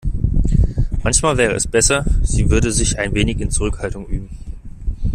Manchmal 1.03 1.37
wäre 1.37 1.53
es 1.53 1.67
besser, 1.67 2.03
sie 2.23 2.49
würde 2.49 2.71
sich 2.71 2.97
ein 2.97 3.13
wenig 3.13 3.39
in 3.39 3.51
Zurückhaltung 3.51 4.07
üben. 4.07 4.35